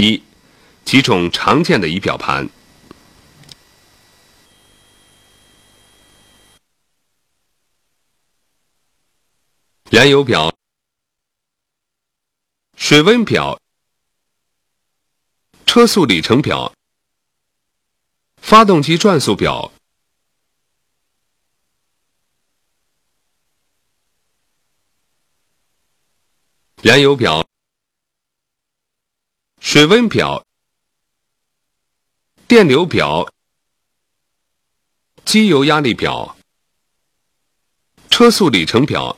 [0.00, 0.22] 一、
[0.86, 2.48] 几种常见的仪表盘。
[9.90, 10.56] 燃油表、
[12.76, 13.60] 水温表、
[15.66, 16.72] 车速里程表、
[18.36, 19.70] 发动机转速表。
[26.82, 27.49] 燃油表、
[29.72, 30.44] 水温表、
[32.48, 33.32] 电流表、
[35.24, 36.36] 机油压力表、
[38.10, 39.16] 车速里程表。